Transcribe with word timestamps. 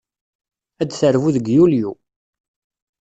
Ad 0.81 0.87
d-terbu 0.89 1.29
deg 1.35 1.45
Yulyu. 1.55 1.91